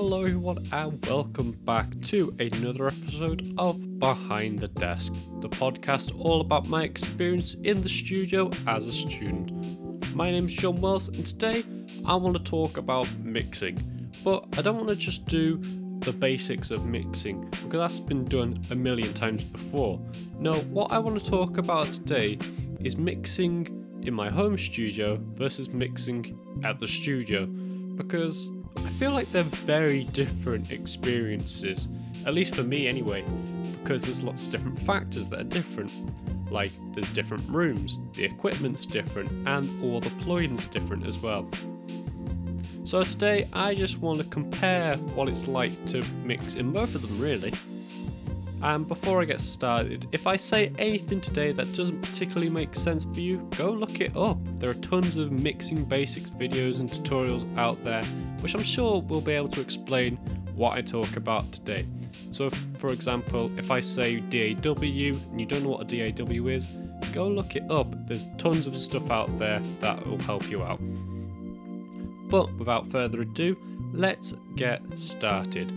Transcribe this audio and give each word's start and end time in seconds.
Hello, 0.00 0.20
everyone, 0.20 0.64
and 0.70 1.04
welcome 1.06 1.50
back 1.64 2.00
to 2.02 2.32
another 2.38 2.86
episode 2.86 3.52
of 3.58 3.98
Behind 3.98 4.60
the 4.60 4.68
Desk, 4.68 5.12
the 5.40 5.48
podcast 5.48 6.16
all 6.20 6.40
about 6.40 6.68
my 6.68 6.84
experience 6.84 7.54
in 7.64 7.82
the 7.82 7.88
studio 7.88 8.48
as 8.68 8.86
a 8.86 8.92
student. 8.92 10.14
My 10.14 10.30
name 10.30 10.46
is 10.46 10.54
John 10.54 10.80
Wells, 10.80 11.08
and 11.08 11.26
today 11.26 11.64
I 12.06 12.14
want 12.14 12.36
to 12.36 12.42
talk 12.44 12.76
about 12.76 13.12
mixing, 13.18 13.76
but 14.22 14.46
I 14.56 14.62
don't 14.62 14.76
want 14.76 14.88
to 14.88 14.94
just 14.94 15.26
do 15.26 15.60
the 15.98 16.12
basics 16.12 16.70
of 16.70 16.86
mixing 16.86 17.50
because 17.50 17.80
that's 17.80 17.98
been 17.98 18.24
done 18.24 18.62
a 18.70 18.76
million 18.76 19.12
times 19.14 19.42
before. 19.42 20.00
No, 20.38 20.52
what 20.52 20.92
I 20.92 21.00
want 21.00 21.20
to 21.20 21.28
talk 21.28 21.58
about 21.58 21.86
today 21.86 22.38
is 22.78 22.96
mixing 22.96 24.00
in 24.02 24.14
my 24.14 24.30
home 24.30 24.56
studio 24.58 25.18
versus 25.34 25.68
mixing 25.70 26.38
at 26.62 26.78
the 26.78 26.86
studio 26.86 27.46
because 27.96 28.48
feel 28.98 29.12
like 29.12 29.30
they're 29.30 29.44
very 29.44 30.02
different 30.04 30.72
experiences, 30.72 31.86
at 32.26 32.34
least 32.34 32.56
for 32.56 32.64
me 32.64 32.88
anyway, 32.88 33.24
because 33.80 34.02
there's 34.02 34.24
lots 34.24 34.46
of 34.46 34.50
different 34.50 34.80
factors 34.80 35.28
that 35.28 35.38
are 35.38 35.44
different. 35.44 35.92
Like 36.50 36.72
there's 36.94 37.08
different 37.10 37.48
rooms, 37.48 38.00
the 38.14 38.24
equipment's 38.24 38.86
different, 38.86 39.30
and 39.46 39.84
all 39.84 40.00
the 40.00 40.10
plugins 40.10 40.68
different 40.68 41.06
as 41.06 41.16
well. 41.16 41.48
So 42.84 43.00
today 43.02 43.48
I 43.52 43.76
just 43.76 43.98
want 43.98 44.18
to 44.18 44.24
compare 44.24 44.96
what 45.14 45.28
it's 45.28 45.46
like 45.46 45.86
to 45.86 46.02
mix 46.24 46.56
in 46.56 46.72
both 46.72 46.96
of 46.96 47.02
them 47.02 47.20
really. 47.20 47.52
And 48.62 48.88
before 48.88 49.22
I 49.22 49.24
get 49.24 49.40
started, 49.40 50.06
if 50.10 50.26
I 50.26 50.36
say 50.36 50.72
anything 50.78 51.20
today 51.20 51.52
that 51.52 51.72
doesn't 51.74 52.02
particularly 52.02 52.50
make 52.50 52.74
sense 52.74 53.04
for 53.04 53.20
you, 53.20 53.48
go 53.56 53.70
look 53.70 54.00
it 54.00 54.16
up. 54.16 54.38
There 54.58 54.70
are 54.70 54.74
tons 54.74 55.16
of 55.16 55.30
mixing 55.30 55.84
basics 55.84 56.30
videos 56.30 56.80
and 56.80 56.90
tutorials 56.90 57.46
out 57.56 57.82
there, 57.84 58.02
which 58.40 58.54
I'm 58.54 58.62
sure 58.62 59.00
will 59.02 59.20
be 59.20 59.32
able 59.32 59.48
to 59.50 59.60
explain 59.60 60.16
what 60.56 60.76
I 60.76 60.80
talk 60.80 61.16
about 61.16 61.50
today. 61.52 61.86
So, 62.32 62.46
if, 62.46 62.54
for 62.78 62.88
example, 62.88 63.50
if 63.56 63.70
I 63.70 63.78
say 63.78 64.16
DAW 64.16 64.72
and 64.72 65.40
you 65.40 65.46
don't 65.46 65.62
know 65.62 65.68
what 65.68 65.92
a 65.92 66.12
DAW 66.12 66.48
is, 66.48 66.66
go 67.12 67.28
look 67.28 67.54
it 67.54 67.70
up. 67.70 67.86
There's 68.08 68.26
tons 68.38 68.66
of 68.66 68.76
stuff 68.76 69.08
out 69.10 69.38
there 69.38 69.60
that 69.80 70.04
will 70.04 70.18
help 70.18 70.50
you 70.50 70.64
out. 70.64 70.80
But 72.28 72.52
without 72.54 72.90
further 72.90 73.22
ado, 73.22 73.56
let's 73.92 74.34
get 74.56 74.82
started. 74.98 75.72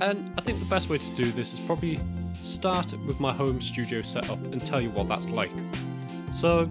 And 0.00 0.32
I 0.38 0.40
think 0.42 0.58
the 0.58 0.66
best 0.66 0.88
way 0.88 0.98
to 0.98 1.14
do 1.14 1.32
this 1.32 1.52
is 1.52 1.60
probably 1.60 2.00
start 2.42 2.92
with 3.06 3.20
my 3.20 3.32
home 3.32 3.60
studio 3.60 4.02
setup 4.02 4.38
and 4.52 4.64
tell 4.64 4.80
you 4.80 4.90
what 4.90 5.08
that's 5.08 5.26
like. 5.28 5.50
So, 6.30 6.70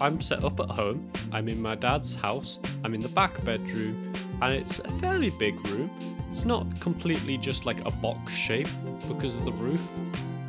I'm 0.00 0.20
set 0.22 0.42
up 0.44 0.58
at 0.60 0.70
home, 0.70 1.10
I'm 1.30 1.48
in 1.48 1.60
my 1.60 1.74
dad's 1.74 2.14
house, 2.14 2.58
I'm 2.84 2.94
in 2.94 3.02
the 3.02 3.08
back 3.08 3.44
bedroom, 3.44 4.14
and 4.40 4.54
it's 4.54 4.78
a 4.78 4.88
fairly 4.92 5.28
big 5.38 5.54
room. 5.68 5.90
It's 6.32 6.46
not 6.46 6.66
completely 6.80 7.36
just 7.36 7.66
like 7.66 7.84
a 7.84 7.90
box 7.90 8.32
shape 8.32 8.68
because 9.08 9.34
of 9.34 9.44
the 9.44 9.52
roof. 9.52 9.86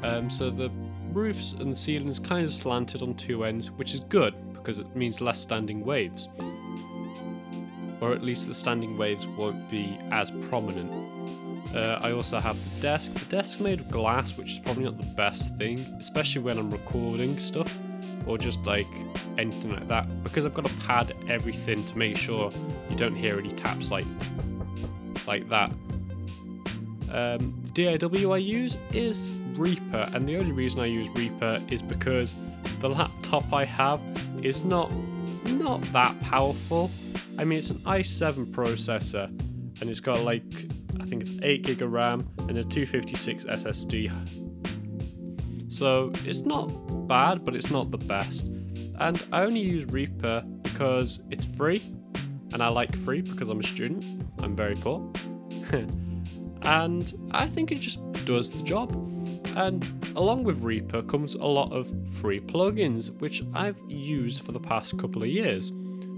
Um, 0.04 0.30
so 0.30 0.50
the 0.50 0.72
roofs 1.12 1.52
and 1.52 1.78
ceilings 1.78 2.18
kind 2.18 2.46
of 2.46 2.54
slanted 2.54 3.02
on 3.02 3.16
two 3.16 3.44
ends, 3.44 3.72
which 3.72 3.94
is 3.94 4.00
good 4.00 4.34
because 4.54 4.80
it 4.80 4.96
means 4.96 5.20
less 5.20 5.40
standing 5.40 5.84
waves. 5.84 6.30
Or 8.00 8.14
at 8.14 8.24
least 8.24 8.48
the 8.48 8.54
standing 8.54 8.98
waves 8.98 9.28
won't 9.28 9.70
be 9.70 9.98
as 10.12 10.32
prominent. 10.50 11.11
Uh, 11.76 12.00
I 12.02 12.12
also 12.12 12.40
have 12.40 12.58
the 12.76 12.82
desk. 12.82 13.14
The 13.14 13.26
desk's 13.26 13.62
made 13.62 13.80
of 13.80 13.90
glass, 13.90 14.38
which 14.38 14.54
is 14.54 14.60
probably 14.60 14.84
not 14.84 14.98
the 14.98 15.14
best 15.16 15.56
thing, 15.58 15.80
especially 16.00 16.42
when 16.42 16.58
I'm 16.58 16.70
recording 16.70 17.40
stuff 17.40 17.78
or 18.26 18.38
just 18.38 18.66
like 18.66 18.88
anything 19.38 19.72
like 19.72 19.88
that, 19.88 20.24
because 20.24 20.46
I've 20.46 20.54
got 20.54 20.66
to 20.66 20.74
pad 20.78 21.14
everything 21.30 21.84
to 21.86 21.98
make 21.98 22.18
sure 22.18 22.52
you 22.90 22.96
don't 22.96 23.16
hear 23.16 23.40
any 23.40 23.54
taps 23.54 23.92
like 23.92 24.06
like 25.28 25.48
that. 25.50 25.72
Um, 27.12 27.62
the 27.74 27.98
DAW 27.98 28.32
I 28.32 28.38
use 28.38 28.78
is 28.94 29.20
Reaper, 29.56 30.10
and 30.14 30.28
the 30.28 30.38
only 30.38 30.52
reason 30.52 30.80
I 30.82 30.86
use 30.86 31.10
Reaper 31.10 31.62
is 31.70 31.82
because 31.82 32.34
the 32.80 32.90
laptop 32.90 33.52
I 33.54 33.66
have 33.66 34.00
is 34.42 34.64
not 34.64 34.92
not 35.50 35.82
that 35.94 36.20
powerful. 36.22 36.92
I 37.38 37.44
mean, 37.44 37.60
it's 37.60 37.70
an 37.70 37.80
i7 37.80 38.52
processor, 38.52 39.26
and 39.82 39.90
it's 39.90 40.00
got 40.00 40.24
like 40.24 40.44
I 41.00 41.06
think 41.06 41.22
it's 41.22 41.40
8 41.42 41.64
gig 41.64 41.82
of 41.82 41.92
RAM 41.92 42.28
and 42.48 42.58
a 42.58 42.64
256 42.64 43.46
SSD. 43.46 44.12
So 45.72 46.12
it's 46.26 46.42
not 46.42 46.68
bad, 47.08 47.46
but 47.46 47.56
it's 47.56 47.72
not 47.72 47.92
the 47.92 47.98
best. 47.98 48.46
And 49.00 49.24
I 49.32 49.44
only 49.44 49.62
use 49.62 49.86
Reaper 49.86 50.44
because 50.64 51.22
it's 51.32 51.46
free, 51.46 51.82
and 52.54 52.62
I 52.62 52.68
like 52.68 52.96
free 53.06 53.22
because 53.22 53.50
I'm 53.50 53.60
a 53.60 53.64
student. 53.64 54.06
I'm 54.40 54.56
very 54.56 54.76
poor. 54.76 55.12
and 56.64 57.30
I 57.32 57.48
think 57.48 57.72
it 57.72 57.80
just 57.80 58.00
does 58.26 58.50
the 58.50 58.64
job. 58.64 58.92
And 59.56 59.86
along 60.16 60.44
with 60.44 60.62
Reaper 60.62 61.02
comes 61.04 61.36
a 61.36 61.46
lot 61.46 61.72
of 61.72 61.92
free 62.14 62.40
plugins, 62.40 63.18
which 63.20 63.44
I've 63.54 63.80
used 63.88 64.46
for 64.46 64.52
the 64.52 64.60
past 64.60 64.98
couple 64.98 65.24
of 65.24 65.30
years. 65.30 65.72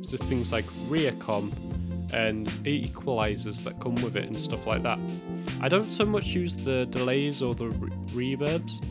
So 0.07 0.17
things 0.17 0.51
like 0.51 0.65
Reacomp 0.89 1.53
and 2.13 2.47
equalizers 2.65 3.63
that 3.63 3.79
come 3.79 3.95
with 3.95 4.15
it 4.15 4.25
and 4.25 4.37
stuff 4.37 4.65
like 4.67 4.83
that. 4.83 4.99
I 5.61 5.67
don't 5.67 5.91
so 5.91 6.05
much 6.05 6.27
use 6.27 6.55
the 6.55 6.85
delays 6.85 7.41
or 7.41 7.55
the 7.55 7.69
re- 7.69 8.35
reverbs 8.35 8.81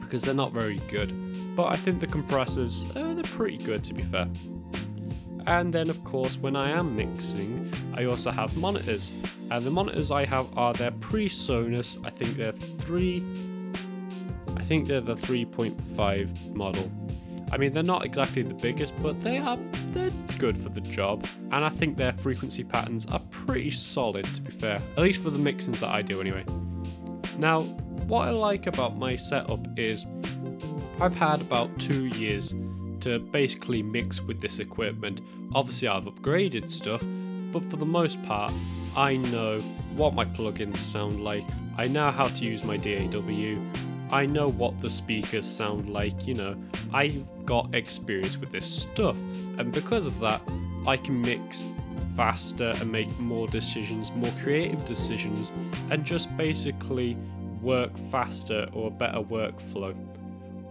because 0.00 0.22
they're 0.22 0.34
not 0.34 0.52
very 0.52 0.80
good, 0.88 1.12
but 1.54 1.66
I 1.66 1.76
think 1.76 2.00
the 2.00 2.06
compressors 2.06 2.84
uh, 2.96 3.14
they're 3.14 3.22
pretty 3.24 3.58
good 3.58 3.84
to 3.84 3.94
be 3.94 4.02
fair. 4.02 4.28
And 5.46 5.72
then 5.72 5.90
of 5.90 6.02
course 6.04 6.36
when 6.36 6.56
I 6.56 6.70
am 6.70 6.96
mixing, 6.96 7.72
I 7.94 8.04
also 8.04 8.30
have 8.30 8.56
monitors, 8.56 9.12
and 9.50 9.64
the 9.64 9.70
monitors 9.70 10.10
I 10.10 10.24
have 10.24 10.46
are 10.56 10.72
their 10.72 10.92
PreSonus. 10.92 12.04
I 12.04 12.10
think 12.10 12.36
they're 12.36 12.52
three. 12.52 13.22
I 14.56 14.62
think 14.62 14.86
they're 14.86 15.00
the 15.00 15.16
3.5 15.16 16.54
model. 16.54 16.90
I 17.52 17.56
mean, 17.56 17.72
they're 17.72 17.82
not 17.82 18.04
exactly 18.04 18.42
the 18.42 18.54
biggest, 18.54 18.94
but 19.02 19.20
they 19.22 19.38
are 19.38 19.58
they're 19.92 20.10
good 20.38 20.56
for 20.56 20.68
the 20.68 20.80
job, 20.80 21.26
and 21.50 21.64
I 21.64 21.68
think 21.68 21.96
their 21.96 22.12
frequency 22.12 22.62
patterns 22.62 23.06
are 23.06 23.20
pretty 23.30 23.70
solid. 23.70 24.24
To 24.24 24.40
be 24.40 24.52
fair, 24.52 24.80
at 24.96 25.02
least 25.02 25.22
for 25.22 25.30
the 25.30 25.38
mixings 25.38 25.80
that 25.80 25.90
I 25.90 26.02
do, 26.02 26.20
anyway. 26.20 26.44
Now, 27.38 27.62
what 28.06 28.28
I 28.28 28.30
like 28.30 28.66
about 28.66 28.96
my 28.96 29.16
setup 29.16 29.66
is 29.78 30.06
I've 31.00 31.14
had 31.14 31.40
about 31.40 31.76
two 31.78 32.06
years 32.06 32.54
to 33.00 33.18
basically 33.18 33.82
mix 33.82 34.20
with 34.20 34.40
this 34.40 34.58
equipment. 34.58 35.20
Obviously, 35.54 35.88
I've 35.88 36.04
upgraded 36.04 36.70
stuff, 36.70 37.02
but 37.52 37.68
for 37.70 37.76
the 37.76 37.86
most 37.86 38.22
part, 38.24 38.52
I 38.96 39.16
know 39.16 39.60
what 39.96 40.14
my 40.14 40.24
plugins 40.24 40.76
sound 40.76 41.22
like. 41.22 41.44
I 41.78 41.86
know 41.86 42.10
how 42.10 42.24
to 42.24 42.44
use 42.44 42.62
my 42.64 42.76
DAW. 42.76 43.56
I 44.12 44.26
know 44.26 44.48
what 44.48 44.80
the 44.80 44.90
speakers 44.90 45.46
sound 45.46 45.88
like, 45.88 46.26
you 46.26 46.34
know, 46.34 46.56
I've 46.92 47.24
got 47.46 47.74
experience 47.74 48.36
with 48.36 48.50
this 48.50 48.66
stuff, 48.66 49.16
and 49.58 49.72
because 49.72 50.04
of 50.06 50.18
that, 50.20 50.42
I 50.86 50.96
can 50.96 51.20
mix 51.22 51.64
faster 52.16 52.72
and 52.80 52.90
make 52.90 53.08
more 53.20 53.46
decisions, 53.46 54.10
more 54.12 54.32
creative 54.42 54.84
decisions, 54.86 55.52
and 55.90 56.04
just 56.04 56.34
basically 56.36 57.16
work 57.62 57.92
faster 58.10 58.68
or 58.72 58.88
a 58.88 58.90
better 58.90 59.20
workflow. 59.20 59.94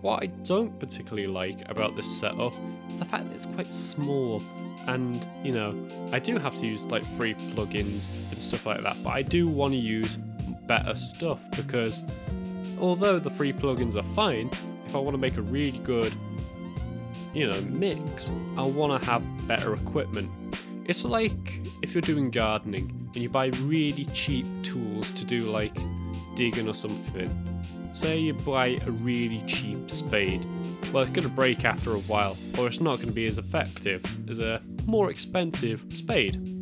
What 0.02 0.24
I 0.24 0.28
don't 0.44 0.78
particularly 0.80 1.28
like 1.28 1.70
about 1.70 1.96
this 1.96 2.20
setup 2.20 2.54
is 2.90 3.00
the 3.00 3.06
fact 3.06 3.26
that 3.26 3.34
it's 3.34 3.46
quite 3.46 3.68
small 3.68 4.42
and 4.88 5.22
you 5.44 5.52
know 5.52 5.76
I 6.14 6.20
do 6.20 6.38
have 6.38 6.58
to 6.60 6.66
use 6.66 6.86
like 6.86 7.04
free 7.18 7.34
plugins 7.34 8.08
and 8.32 8.42
stuff 8.42 8.66
like 8.66 8.82
that 8.84 8.96
but 9.04 9.10
I 9.10 9.22
do 9.22 9.48
want 9.48 9.74
to 9.74 9.80
use 9.80 10.16
better 10.68 10.96
stuff 10.96 11.40
because 11.56 12.04
although 12.80 13.20
the 13.20 13.30
free 13.30 13.54
plugins 13.54 13.96
are 13.96 14.04
fine, 14.16 14.50
if 14.86 14.96
I 14.96 15.00
want 15.00 15.14
to 15.14 15.20
make 15.20 15.38
a 15.38 15.42
really 15.42 15.78
good, 15.80 16.14
you 17.34 17.50
know, 17.50 17.62
mix, 17.62 18.32
I 18.58 18.64
want 18.64 19.02
to 19.02 19.10
have 19.10 19.22
better 19.48 19.74
equipment. 19.74 20.30
It's 20.86 21.04
like 21.04 21.62
if 21.82 21.94
you're 21.94 22.02
doing 22.02 22.32
gardening 22.32 23.10
and 23.14 23.18
you 23.18 23.30
buy 23.30 23.48
really 23.62 24.06
cheap 24.06 24.46
tools 24.64 25.12
to 25.12 25.26
do 25.26 25.42
like 25.42 25.78
digging 26.36 26.68
or 26.68 26.74
something. 26.74 27.30
Say 27.94 28.20
you 28.20 28.34
buy 28.34 28.80
a 28.86 28.92
really 28.92 29.44
cheap 29.46 29.92
spade. 29.92 30.46
Well, 30.94 31.04
it's 31.04 31.12
going 31.12 31.28
to 31.28 31.34
break 31.34 31.66
after 31.66 31.94
a 31.94 32.00
while, 32.00 32.38
or 32.58 32.68
it's 32.68 32.80
not 32.80 32.96
going 32.96 33.10
to 33.10 33.14
be 33.14 33.28
as 33.28 33.38
effective 33.38 34.04
as 34.30 34.40
a 34.40 34.62
more 34.86 35.12
expensive 35.12 35.86
spade. 35.90 36.59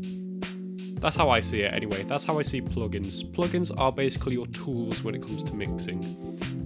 That's 0.99 1.15
how 1.15 1.29
I 1.29 1.39
see 1.39 1.61
it 1.61 1.73
anyway. 1.73 2.03
That's 2.03 2.25
how 2.25 2.39
I 2.39 2.41
see 2.41 2.61
plugins. 2.61 3.23
Plugins 3.31 3.71
are 3.79 3.91
basically 3.91 4.33
your 4.33 4.47
tools 4.47 5.03
when 5.03 5.13
it 5.15 5.21
comes 5.21 5.44
to 5.44 5.53
mixing. 5.53 6.03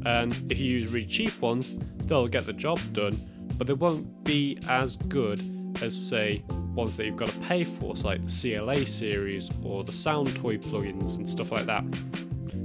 And 0.05 0.33
if 0.51 0.57
you 0.57 0.79
use 0.79 0.91
really 0.91 1.05
cheap 1.05 1.39
ones, 1.41 1.77
they'll 2.05 2.27
get 2.27 2.45
the 2.45 2.53
job 2.53 2.79
done, 2.93 3.19
but 3.57 3.67
they 3.67 3.73
won't 3.73 4.23
be 4.23 4.57
as 4.67 4.95
good 4.95 5.41
as, 5.81 5.95
say, 5.95 6.43
ones 6.73 6.95
that 6.95 7.05
you've 7.05 7.17
got 7.17 7.27
to 7.27 7.39
pay 7.39 7.63
for, 7.63 7.97
so 7.97 8.07
like 8.07 8.25
the 8.25 8.55
CLA 8.55 8.85
series 8.85 9.49
or 9.63 9.83
the 9.83 9.91
Soundtoy 9.91 10.63
plugins 10.63 11.17
and 11.17 11.27
stuff 11.27 11.51
like 11.51 11.65
that. 11.65 11.83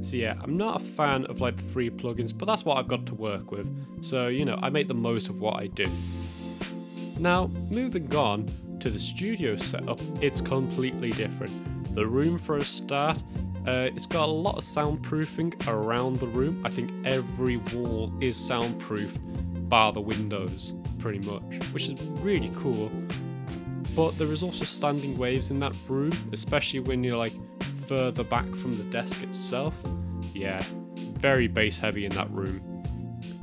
So 0.03 0.17
yeah, 0.17 0.35
I'm 0.41 0.57
not 0.57 0.81
a 0.81 0.85
fan 0.85 1.27
of 1.27 1.41
like 1.41 1.57
the 1.57 1.65
free 1.65 1.91
plugins, 1.91 2.37
but 2.37 2.47
that's 2.47 2.65
what 2.65 2.79
I've 2.79 2.89
got 2.89 3.07
to 3.07 3.15
work 3.15 3.51
with. 3.51 3.67
So, 4.05 4.29
you 4.29 4.45
know, 4.45 4.59
I 4.63 4.71
make 4.71 4.87
the 4.89 4.95
most 4.95 5.29
of 5.29 5.41
what 5.41 5.57
I 5.61 5.67
do. 5.67 5.87
Now, 7.19 7.47
moving 7.71 8.15
on, 8.15 8.49
to 8.81 8.91
the 8.91 8.99
studio 8.99 9.57
setup, 9.57 9.99
it's 10.21 10.41
completely 10.41 11.11
different. 11.11 11.53
the 11.95 12.07
room 12.07 12.39
for 12.39 12.59
a 12.59 12.63
start. 12.63 13.23
Uh, 13.67 13.89
it's 13.97 14.07
got 14.07 14.29
a 14.29 14.33
lot 14.33 14.59
of 14.59 14.65
soundproofing 14.65 15.67
around 15.67 16.21
the 16.21 16.27
room. 16.27 16.63
I 16.65 16.69
think 16.69 16.91
every 17.07 17.57
wall 17.57 18.13
is 18.21 18.37
soundproofed, 18.37 19.19
bar 19.69 19.93
the 19.93 20.01
windows, 20.01 20.75
pretty 20.99 21.19
much, 21.21 21.65
which 21.73 21.89
is 21.89 22.01
really 22.21 22.53
cool. 22.57 22.93
But 23.97 24.17
there 24.19 24.31
is 24.31 24.43
also 24.43 24.65
standing 24.65 25.17
waves 25.17 25.51
in 25.51 25.59
that 25.61 25.75
room, 25.89 26.13
especially 26.33 26.81
when 26.81 27.03
you're 27.03 27.17
like 27.17 27.33
further 27.87 28.25
back 28.25 28.47
from 28.47 28.77
the 28.77 28.85
desk 28.85 29.23
itself. 29.23 29.75
Yeah, 30.35 30.63
it's 30.93 31.03
very 31.03 31.49
bass 31.49 31.79
heavy 31.79 32.05
in 32.05 32.13
that 32.13 32.31
room. 32.31 32.76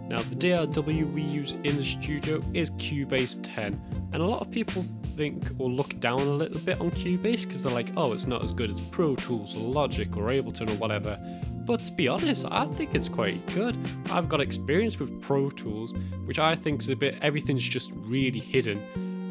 Now, 0.07 0.21
the 0.21 0.35
DAW 0.35 0.81
we 0.81 1.21
use 1.21 1.53
in 1.63 1.77
the 1.77 1.83
studio 1.83 2.41
is 2.53 2.71
Cubase 2.71 3.39
10, 3.41 4.09
and 4.11 4.21
a 4.21 4.25
lot 4.25 4.41
of 4.41 4.51
people 4.51 4.83
think 5.15 5.44
or 5.59 5.69
look 5.69 6.00
down 6.00 6.19
a 6.19 6.33
little 6.33 6.59
bit 6.59 6.81
on 6.81 6.91
Cubase 6.91 7.44
because 7.44 7.63
they're 7.63 7.73
like, 7.73 7.89
oh, 7.95 8.13
it's 8.13 8.27
not 8.27 8.44
as 8.44 8.51
good 8.51 8.69
as 8.69 8.79
Pro 8.79 9.15
Tools 9.15 9.55
or 9.55 9.59
Logic 9.59 10.15
or 10.17 10.23
Ableton 10.23 10.69
or 10.69 10.75
whatever. 10.75 11.17
But 11.65 11.79
to 11.81 11.91
be 11.94 12.09
honest, 12.09 12.45
I 12.51 12.65
think 12.65 12.94
it's 12.94 13.07
quite 13.07 13.45
good. 13.53 13.77
I've 14.11 14.27
got 14.27 14.41
experience 14.41 15.00
with 15.00 15.21
Pro 15.21 15.50
Tools, 15.50 15.94
which 16.25 16.38
I 16.38 16.56
think 16.56 16.81
is 16.81 16.89
a 16.89 16.95
bit 16.95 17.17
everything's 17.21 17.63
just 17.63 17.91
really 17.94 18.39
hidden, 18.39 18.81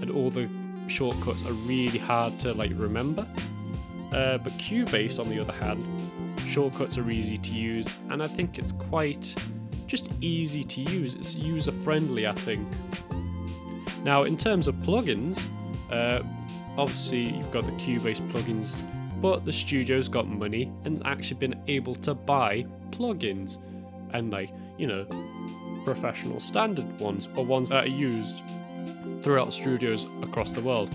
and 0.01 0.11
all 0.11 0.31
the 0.31 0.49
shortcuts 0.87 1.45
are 1.45 1.53
really 1.53 1.99
hard 1.99 2.39
to 2.41 2.55
like 2.55 2.73
remember. 2.75 3.27
Uh, 4.13 4.39
but 4.39 4.53
Cubase, 4.55 5.19
on 5.19 5.29
the 5.29 5.39
other 5.39 5.53
hand, 5.53 5.85
shortcuts 6.47 6.97
are 6.97 7.11
easy 7.11 7.39
to 7.39 7.51
use, 7.51 7.89
and 8.09 8.23
I 8.23 8.27
think 8.27 8.59
it's 8.59 8.73
quite 8.73 9.35
just 9.93 10.11
easy 10.23 10.65
to 10.65 10.81
use. 10.81 11.15
It's 11.17 11.35
user 11.35 11.71
friendly, 11.71 12.27
I 12.27 12.33
think. 12.33 12.67
Now, 14.05 14.23
in 14.23 14.39
terms 14.39 14.67
of 14.67 14.75
plugins, 14.77 15.39
uh, 15.91 16.23
obviously 16.79 17.25
you've 17.37 17.53
got 17.53 17.67
the 17.67 17.73
Cubase 17.73 18.27
plugins, 18.33 18.79
but 19.21 19.45
the 19.45 19.53
studio's 19.53 20.09
got 20.09 20.27
money 20.27 20.73
and 20.87 21.07
actually 21.07 21.37
been 21.37 21.63
able 21.69 21.95
to 21.97 22.15
buy 22.15 22.65
plugins 22.91 23.59
and 24.15 24.31
like 24.31 24.51
you 24.79 24.87
know 24.87 25.05
professional 25.85 26.41
standard 26.41 26.89
ones 26.99 27.29
or 27.37 27.45
ones 27.45 27.69
that 27.69 27.85
are 27.85 27.89
used 27.89 28.41
throughout 29.23 29.53
studios 29.53 30.07
across 30.23 30.55
the 30.55 30.63
world. 30.63 30.89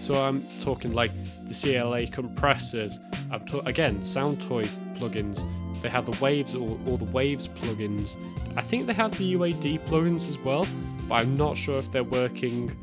So 0.00 0.20
I'm 0.20 0.44
talking 0.64 0.90
like 0.90 1.12
the 1.46 1.54
CLA 1.54 2.08
compressors. 2.08 2.98
I'm 3.30 3.44
again 3.64 4.00
Soundtoy 4.00 4.66
plugins. 4.98 5.44
They 5.82 5.88
have 5.88 6.06
the 6.06 6.22
Waves 6.22 6.54
or, 6.54 6.78
or 6.86 6.98
the 6.98 7.04
Waves 7.04 7.48
plugins. 7.48 8.16
I 8.56 8.62
think 8.62 8.86
they 8.86 8.92
have 8.94 9.16
the 9.16 9.34
UAD 9.34 9.80
plugins 9.86 10.28
as 10.28 10.38
well, 10.38 10.66
but 11.08 11.16
I'm 11.16 11.36
not 11.36 11.56
sure 11.56 11.76
if 11.76 11.90
they're 11.92 12.04
working 12.04 12.76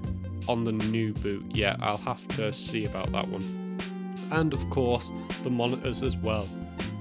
on 0.47 0.63
the 0.63 0.71
new 0.71 1.13
boot 1.13 1.43
yet. 1.53 1.77
I'll 1.81 1.97
have 1.97 2.25
to 2.29 2.53
see 2.53 2.85
about 2.85 3.11
that 3.11 3.27
one. 3.27 3.77
And 4.31 4.53
of 4.53 4.69
course, 4.69 5.11
the 5.43 5.49
monitors 5.49 6.03
as 6.03 6.15
well. 6.17 6.47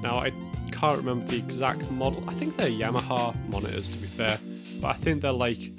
Now 0.02 0.16
I 0.16 0.32
can't 0.72 0.98
remember 0.98 1.26
the 1.26 1.36
exact 1.36 1.90
model. 1.92 2.22
I 2.28 2.34
think 2.34 2.56
they're 2.56 2.68
Yamaha 2.68 3.34
monitors 3.48 3.88
to 3.90 3.98
be 3.98 4.06
fair, 4.06 4.38
but 4.80 4.88
I 4.88 4.94
think 4.94 5.22
they're 5.22 5.32
like 5.32 5.72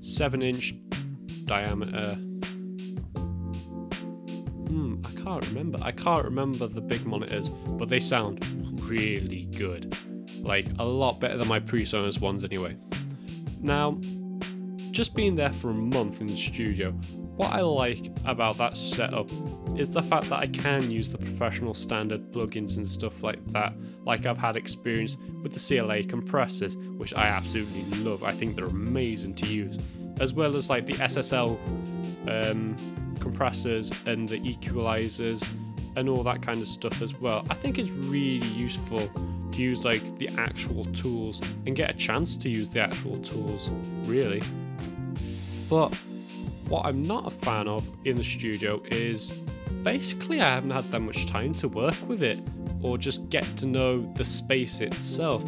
seven 0.00 0.42
inch 0.42 0.74
diameter. 1.44 2.14
Hmm, 4.68 4.96
I 5.04 5.10
can't 5.20 5.46
remember. 5.48 5.78
I 5.82 5.90
can't 5.90 6.24
remember 6.24 6.66
the 6.66 6.80
big 6.80 7.04
monitors, 7.04 7.48
but 7.48 7.88
they 7.88 8.00
sound 8.00 8.44
really 8.88 9.46
good. 9.56 9.96
Like 10.42 10.66
a 10.78 10.84
lot 10.84 11.20
better 11.20 11.36
than 11.36 11.48
my 11.48 11.60
PreSonus 11.60 12.20
ones 12.20 12.44
anyway. 12.44 12.76
Now, 13.60 13.98
just 14.90 15.14
being 15.14 15.36
there 15.36 15.52
for 15.52 15.70
a 15.70 15.74
month 15.74 16.20
in 16.20 16.26
the 16.26 16.36
studio, 16.36 16.90
what 17.36 17.52
I 17.52 17.60
like 17.60 18.10
about 18.24 18.56
that 18.58 18.76
setup 18.76 19.30
is 19.76 19.92
the 19.92 20.02
fact 20.02 20.28
that 20.30 20.40
I 20.40 20.46
can 20.46 20.90
use 20.90 21.08
the 21.08 21.18
professional 21.18 21.72
standard 21.72 22.32
plugins 22.32 22.76
and 22.76 22.86
stuff 22.86 23.22
like 23.22 23.44
that, 23.52 23.74
like 24.04 24.26
I've 24.26 24.38
had 24.38 24.56
experience 24.56 25.16
with 25.42 25.54
the 25.54 25.60
CLA 25.60 26.02
compressors, 26.02 26.76
which 26.76 27.14
I 27.14 27.28
absolutely 27.28 27.84
love. 28.02 28.24
I 28.24 28.32
think 28.32 28.56
they're 28.56 28.64
amazing 28.64 29.34
to 29.36 29.46
use, 29.46 29.78
as 30.18 30.32
well 30.32 30.56
as 30.56 30.68
like 30.68 30.86
the 30.86 30.94
SSL 30.94 31.56
um, 32.26 32.76
compressors 33.20 33.92
and 34.06 34.28
the 34.28 34.40
equalizers 34.40 35.48
and 35.98 36.08
all 36.08 36.22
that 36.22 36.40
kind 36.40 36.62
of 36.62 36.68
stuff 36.68 37.02
as 37.02 37.12
well. 37.20 37.44
I 37.50 37.54
think 37.54 37.78
it's 37.78 37.90
really 37.90 38.46
useful 38.46 39.00
to 39.00 39.58
use 39.58 39.84
like 39.84 40.18
the 40.18 40.28
actual 40.38 40.84
tools 40.86 41.40
and 41.66 41.74
get 41.74 41.90
a 41.90 41.94
chance 41.94 42.36
to 42.36 42.48
use 42.48 42.70
the 42.70 42.80
actual 42.80 43.18
tools, 43.18 43.70
really. 44.04 44.40
But 45.68 45.94
what 46.68 46.86
I'm 46.86 47.02
not 47.02 47.26
a 47.26 47.30
fan 47.30 47.66
of 47.66 47.86
in 48.04 48.16
the 48.16 48.24
studio 48.24 48.80
is 48.90 49.32
basically 49.82 50.40
I 50.40 50.48
haven't 50.48 50.70
had 50.70 50.84
that 50.84 51.00
much 51.00 51.26
time 51.26 51.52
to 51.54 51.68
work 51.68 51.96
with 52.06 52.22
it 52.22 52.38
or 52.80 52.96
just 52.96 53.28
get 53.28 53.44
to 53.56 53.66
know 53.66 54.00
the 54.14 54.24
space 54.24 54.80
itself 54.80 55.44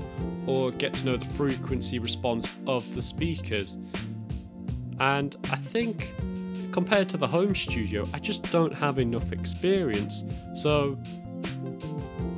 or 0.46 0.72
get 0.72 0.94
to 0.94 1.06
know 1.06 1.16
the 1.16 1.26
frequency 1.26 2.00
response 2.00 2.52
of 2.66 2.92
the 2.94 3.02
speakers. 3.02 3.76
And 4.98 5.36
I 5.44 5.56
think 5.56 6.12
compared 6.72 7.08
to 7.10 7.16
the 7.16 7.26
home 7.26 7.54
studio, 7.54 8.06
I 8.14 8.18
just 8.18 8.50
don't 8.50 8.74
have 8.74 8.98
enough 8.98 9.32
experience. 9.32 10.22
So 10.54 10.98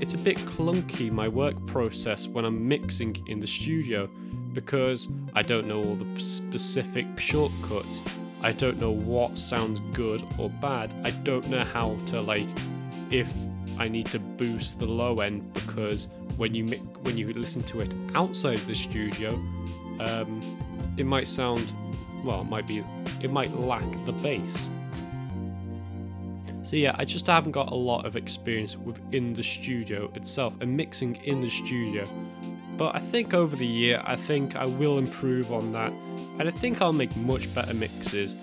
it's 0.00 0.14
a 0.14 0.18
bit 0.18 0.38
clunky 0.38 1.10
my 1.10 1.28
work 1.28 1.66
process 1.66 2.26
when 2.26 2.44
I'm 2.44 2.66
mixing 2.66 3.22
in 3.28 3.40
the 3.40 3.46
studio 3.46 4.08
because 4.52 5.08
I 5.34 5.42
don't 5.42 5.66
know 5.66 5.82
all 5.82 5.94
the 5.94 6.20
specific 6.20 7.06
shortcuts. 7.18 8.02
I 8.42 8.52
don't 8.52 8.80
know 8.80 8.90
what 8.90 9.38
sounds 9.38 9.80
good 9.92 10.22
or 10.38 10.50
bad. 10.50 10.92
I 11.04 11.10
don't 11.10 11.48
know 11.48 11.64
how 11.64 11.96
to 12.08 12.20
like 12.20 12.48
if 13.10 13.32
I 13.78 13.88
need 13.88 14.06
to 14.06 14.18
boost 14.18 14.78
the 14.78 14.86
low 14.86 15.20
end 15.20 15.52
because 15.54 16.08
when 16.36 16.54
you 16.54 16.66
when 17.02 17.16
you 17.16 17.32
listen 17.32 17.62
to 17.64 17.80
it 17.80 17.94
outside 18.14 18.58
the 18.58 18.74
studio, 18.74 19.34
um, 20.00 20.40
it 20.96 21.06
might 21.06 21.28
sound 21.28 21.72
well, 22.24 22.42
it 22.42 22.50
might 22.50 22.66
be 22.66 22.82
it 23.22 23.30
might 23.30 23.52
lack 23.56 23.84
the 24.06 24.12
bass. 24.12 24.68
So 26.62 26.76
yeah, 26.76 26.94
I 26.96 27.04
just 27.04 27.26
haven't 27.26 27.52
got 27.52 27.70
a 27.70 27.74
lot 27.74 28.06
of 28.06 28.16
experience 28.16 28.76
within 28.76 29.34
the 29.34 29.42
studio 29.42 30.10
itself 30.14 30.54
and 30.60 30.76
mixing 30.76 31.16
in 31.16 31.40
the 31.40 31.50
studio. 31.50 32.06
But 32.78 32.94
I 32.94 33.00
think 33.00 33.34
over 33.34 33.54
the 33.54 33.66
year, 33.66 34.02
I 34.06 34.16
think 34.16 34.56
I 34.56 34.64
will 34.64 34.98
improve 34.98 35.52
on 35.52 35.72
that, 35.72 35.92
and 36.38 36.48
I 36.48 36.50
think 36.50 36.80
I'll 36.80 36.92
make 36.92 37.14
much 37.16 37.52
better 37.54 37.74
mixes 37.74 38.36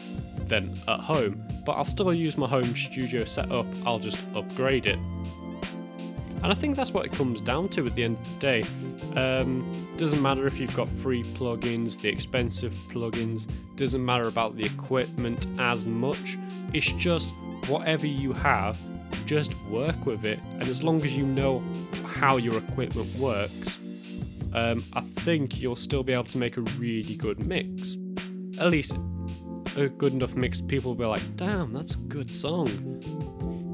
than 0.45 0.77
at 0.87 0.99
home. 0.99 1.43
But 1.65 1.73
I'll 1.73 1.85
still 1.85 2.13
use 2.13 2.37
my 2.37 2.47
home 2.47 2.75
studio 2.75 3.25
setup, 3.25 3.65
I'll 3.85 3.99
just 3.99 4.23
upgrade 4.35 4.85
it. 4.85 4.99
And 6.41 6.51
I 6.51 6.55
think 6.55 6.75
that's 6.75 6.91
what 6.91 7.05
it 7.05 7.11
comes 7.11 7.41
down 7.41 7.69
to 7.69 7.85
at 7.85 7.95
the 7.95 8.03
end 8.03 8.17
of 8.17 8.33
the 8.33 8.39
day. 8.39 8.63
Um, 9.15 9.87
doesn't 9.97 10.21
matter 10.21 10.47
if 10.47 10.57
you've 10.59 10.75
got 10.75 10.87
free 10.87 11.23
plugins, 11.23 11.99
the 11.99 12.09
expensive 12.09 12.73
plugins, 12.89 13.47
doesn't 13.75 14.03
matter 14.03 14.27
about 14.27 14.55
the 14.55 14.65
equipment 14.65 15.45
as 15.59 15.85
much. 15.85 16.37
It's 16.73 16.91
just 16.93 17.29
whatever 17.67 18.07
you 18.07 18.31
have, 18.33 18.79
just 19.25 19.53
work 19.65 20.05
with 20.05 20.23
it. 20.23 20.39
And 20.53 20.63
as 20.63 20.81
long 20.81 21.01
as 21.03 21.15
you 21.15 21.25
know 21.25 21.61
how 22.05 22.37
your 22.37 22.57
equipment 22.57 23.13
works, 23.17 23.79
um, 24.53 24.83
I 24.93 25.01
think 25.01 25.59
you'll 25.59 25.75
still 25.75 26.03
be 26.03 26.13
able 26.13 26.23
to 26.25 26.37
make 26.37 26.57
a 26.57 26.61
really 26.61 27.15
good 27.15 27.45
mix. 27.45 27.97
At 28.59 28.71
least 28.71 28.93
a 29.75 29.89
good 29.89 30.13
enough 30.13 30.35
mix 30.35 30.61
people 30.61 30.91
will 30.91 30.97
be 30.97 31.05
like, 31.05 31.35
damn, 31.35 31.73
that's 31.73 31.95
a 31.95 31.99
good 31.99 32.31
song. 32.31 32.67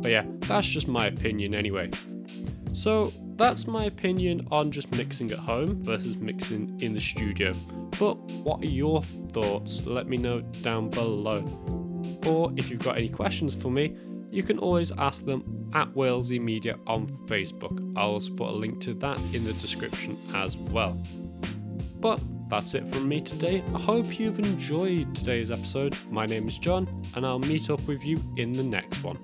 But 0.01 0.11
yeah, 0.11 0.25
that's 0.41 0.67
just 0.67 0.87
my 0.87 1.07
opinion 1.07 1.55
anyway. 1.55 1.91
So 2.75 3.13
that's 3.37 3.67
my 3.67 3.85
opinion 3.85 4.49
on 4.51 4.69
just 4.69 4.91
mixing 4.97 5.31
at 5.31 5.39
home 5.39 5.81
versus 5.81 6.17
mixing 6.17 6.77
in 6.81 6.93
the 6.93 6.99
studio. 6.99 7.53
But 7.97 8.15
what 8.43 8.61
are 8.61 8.67
your 8.67 9.01
thoughts? 9.31 9.85
Let 9.85 10.07
me 10.07 10.17
know 10.17 10.41
down 10.41 10.89
below. 10.89 11.39
Or 12.27 12.51
if 12.57 12.69
you've 12.69 12.83
got 12.83 12.97
any 12.97 13.07
questions 13.07 13.55
for 13.55 13.71
me, 13.71 13.95
you 14.29 14.43
can 14.43 14.59
always 14.59 14.91
ask 14.91 15.25
them 15.25 15.71
at 15.73 15.87
Walesy 15.93 16.41
Media 16.41 16.77
on 16.85 17.07
Facebook. 17.27 17.93
I'll 17.97 18.11
also 18.11 18.33
put 18.33 18.49
a 18.49 18.51
link 18.51 18.81
to 18.81 18.93
that 18.95 19.17
in 19.33 19.45
the 19.45 19.53
description 19.53 20.17
as 20.33 20.57
well. 20.57 21.01
But 22.01 22.19
that's 22.49 22.73
it 22.73 22.85
from 22.93 23.07
me 23.07 23.21
today. 23.21 23.63
I 23.73 23.79
hope 23.79 24.19
you've 24.19 24.39
enjoyed 24.39 25.15
today's 25.15 25.49
episode. 25.49 25.95
My 26.11 26.25
name 26.25 26.49
is 26.49 26.59
John, 26.59 27.03
and 27.15 27.25
I'll 27.25 27.39
meet 27.39 27.69
up 27.69 27.81
with 27.87 28.03
you 28.03 28.21
in 28.35 28.51
the 28.51 28.63
next 28.63 29.01
one. 29.01 29.17